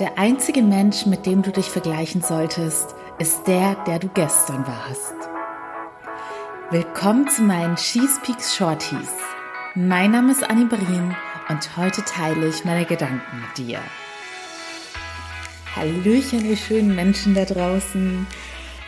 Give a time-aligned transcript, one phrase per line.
[0.00, 5.12] Der einzige Mensch, mit dem du dich vergleichen solltest, ist der, der du gestern warst.
[6.70, 9.12] Willkommen zu meinen Cheese Peaks Shorties.
[9.74, 11.14] Mein Name ist Annie Brien
[11.50, 13.78] und heute teile ich meine Gedanken mit dir.
[15.76, 18.26] Hallöchen, ihr schönen Menschen da draußen.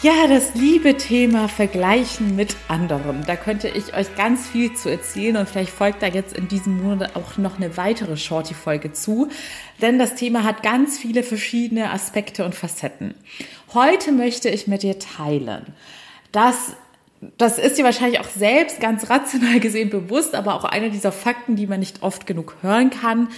[0.00, 3.24] Ja, das liebe Thema Vergleichen mit anderen.
[3.26, 6.80] Da könnte ich euch ganz viel zu erzählen und vielleicht folgt da jetzt in diesem
[6.80, 9.28] Monat auch noch eine weitere Shorty-Folge zu,
[9.82, 13.14] denn das Thema hat ganz viele verschiedene Aspekte und Facetten.
[13.74, 15.66] Heute möchte ich mit dir teilen,
[16.30, 16.76] dass
[17.36, 21.56] das ist dir wahrscheinlich auch selbst ganz rational gesehen bewusst, aber auch einer dieser Fakten,
[21.56, 23.30] die man nicht oft genug hören kann,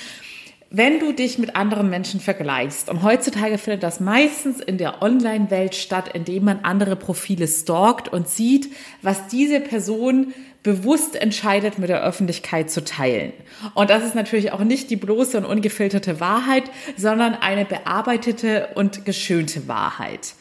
[0.73, 5.75] wenn du dich mit anderen Menschen vergleichst, und heutzutage findet das meistens in der Online-Welt
[5.75, 12.05] statt, indem man andere Profile stalkt und sieht, was diese Person bewusst entscheidet, mit der
[12.05, 13.33] Öffentlichkeit zu teilen.
[13.75, 16.65] Und das ist natürlich auch nicht die bloße und ungefilterte Wahrheit,
[16.97, 20.35] sondern eine bearbeitete und geschönte Wahrheit.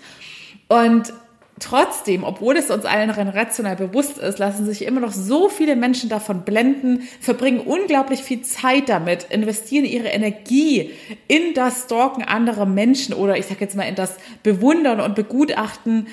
[0.68, 1.12] Und
[1.60, 6.10] Trotzdem, obwohl es uns allen rational bewusst ist, lassen sich immer noch so viele Menschen
[6.10, 10.92] davon blenden, verbringen unglaublich viel Zeit damit, investieren ihre Energie
[11.28, 16.08] in das Stalken anderer Menschen oder ich sag jetzt mal in das Bewundern und Begutachten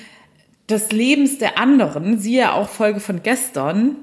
[0.69, 3.95] des Lebens der anderen, siehe auch Folge von gestern,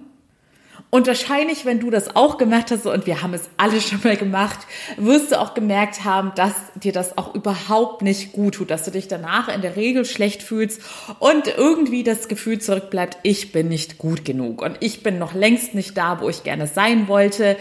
[0.95, 4.17] und wahrscheinlich, wenn du das auch gemacht hast, und wir haben es alle schon mal
[4.17, 4.61] gemacht,
[4.97, 8.93] wirst du auch gemerkt haben, dass dir das auch überhaupt nicht gut tut, dass du
[8.93, 10.81] dich danach in der Regel schlecht fühlst
[11.19, 15.75] und irgendwie das Gefühl zurückbleibt, ich bin nicht gut genug und ich bin noch längst
[15.75, 17.57] nicht da, wo ich gerne sein wollte.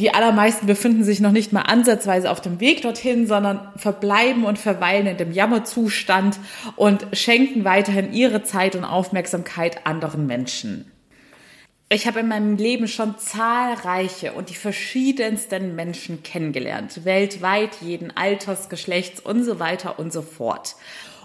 [0.00, 4.58] Die allermeisten befinden sich noch nicht mal ansatzweise auf dem Weg dorthin, sondern verbleiben und
[4.58, 6.40] verweilen in dem Jammerzustand
[6.74, 10.90] und schenken weiterhin ihre Zeit und Aufmerksamkeit anderen Menschen.
[11.88, 18.68] Ich habe in meinem Leben schon zahlreiche und die verschiedensten Menschen kennengelernt, weltweit, jeden Alters,
[18.68, 20.74] Geschlechts und so weiter und so fort.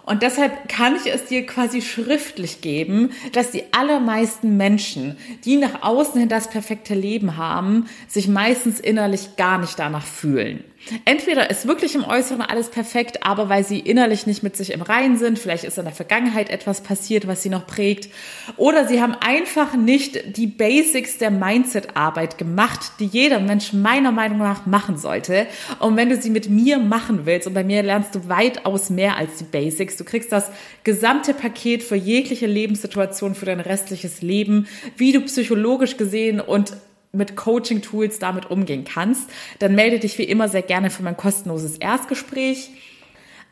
[0.03, 5.81] Und deshalb kann ich es dir quasi schriftlich geben, dass die allermeisten Menschen, die nach
[5.81, 10.63] außen hin das perfekte Leben haben, sich meistens innerlich gar nicht danach fühlen.
[11.05, 14.81] Entweder ist wirklich im Äußeren alles perfekt, aber weil sie innerlich nicht mit sich im
[14.81, 18.09] Reinen sind, vielleicht ist in der Vergangenheit etwas passiert, was sie noch prägt,
[18.57, 24.39] oder sie haben einfach nicht die Basics der Mindset-Arbeit gemacht, die jeder Mensch meiner Meinung
[24.39, 25.47] nach machen sollte.
[25.79, 29.17] Und wenn du sie mit mir machen willst, und bei mir lernst du weitaus mehr
[29.17, 30.49] als die Basics, du kriegst das
[30.83, 34.67] gesamte Paket für jegliche Lebenssituation, für dein restliches Leben,
[34.97, 36.73] wie du psychologisch gesehen und
[37.11, 39.29] mit Coaching-Tools damit umgehen kannst,
[39.59, 42.69] dann melde dich wie immer sehr gerne für mein kostenloses Erstgespräch.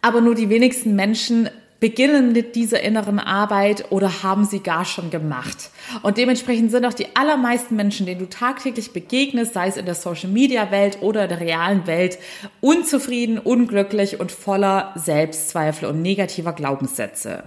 [0.02, 1.50] Aber nur die wenigsten Menschen
[1.80, 5.72] beginnen mit dieser inneren Arbeit oder haben sie gar schon gemacht.
[6.02, 9.96] Und dementsprechend sind auch die allermeisten Menschen, denen du tagtäglich begegnest, sei es in der
[9.96, 12.19] Social-Media-Welt oder der realen Welt,
[12.59, 17.44] unzufrieden, unglücklich und voller Selbstzweifel und negativer Glaubenssätze.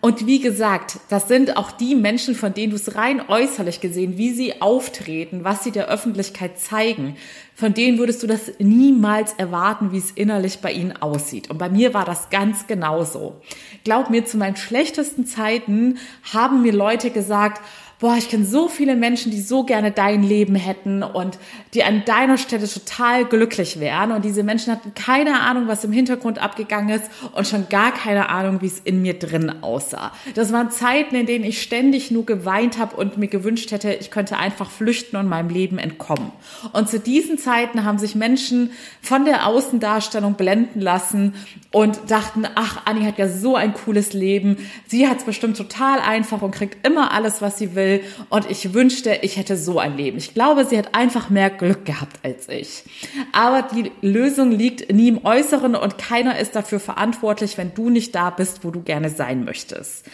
[0.00, 4.16] Und wie gesagt, das sind auch die Menschen, von denen du es rein äußerlich gesehen,
[4.16, 7.16] wie sie auftreten, was sie der Öffentlichkeit zeigen,
[7.54, 11.50] von denen würdest du das niemals erwarten, wie es innerlich bei ihnen aussieht.
[11.50, 13.40] Und bei mir war das ganz genauso.
[13.84, 15.98] Glaub mir, zu meinen schlechtesten Zeiten
[16.32, 17.60] haben mir Leute gesagt,
[18.02, 21.38] boah, ich kenne so viele Menschen, die so gerne dein Leben hätten und
[21.72, 24.10] die an deiner Stelle total glücklich wären.
[24.10, 28.28] Und diese Menschen hatten keine Ahnung, was im Hintergrund abgegangen ist und schon gar keine
[28.28, 30.10] Ahnung, wie es in mir drin aussah.
[30.34, 34.10] Das waren Zeiten, in denen ich ständig nur geweint habe und mir gewünscht hätte, ich
[34.10, 36.32] könnte einfach flüchten und meinem Leben entkommen.
[36.72, 41.34] Und zu diesen Zeiten haben sich Menschen von der Außendarstellung blenden lassen
[41.70, 44.56] und dachten, ach, Anni hat ja so ein cooles Leben.
[44.88, 48.04] Sie hat es bestimmt total einfach und kriegt immer alles, was sie will will.
[48.28, 50.18] Und ich wünschte, ich hätte so ein Leben.
[50.18, 52.84] Ich glaube, sie hat einfach mehr Glück gehabt als ich.
[53.32, 58.14] Aber die Lösung liegt nie im Äußeren und keiner ist dafür verantwortlich, wenn du nicht
[58.14, 60.06] da bist, wo du gerne sein möchtest.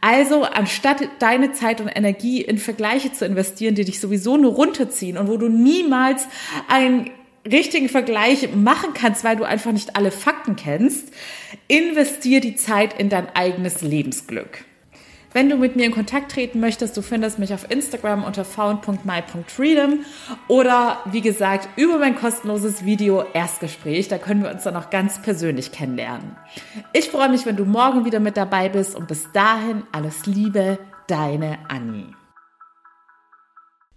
[0.00, 5.16] Also, anstatt deine Zeit und Energie in Vergleiche zu investieren, die dich sowieso nur runterziehen
[5.16, 6.26] und wo du niemals
[6.68, 7.10] ein
[7.50, 11.08] richtigen Vergleich machen kannst, weil du einfach nicht alle Fakten kennst,
[11.68, 14.64] investier die Zeit in dein eigenes Lebensglück.
[15.32, 20.00] Wenn du mit mir in Kontakt treten möchtest, du findest mich auf Instagram unter found.my.freedom
[20.48, 24.08] oder wie gesagt über mein kostenloses Video Erstgespräch.
[24.08, 26.36] Da können wir uns dann auch ganz persönlich kennenlernen.
[26.92, 30.78] Ich freue mich, wenn du morgen wieder mit dabei bist und bis dahin alles Liebe,
[31.06, 32.19] deine Annie.